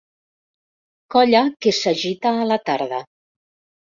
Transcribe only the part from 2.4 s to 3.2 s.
la tarda.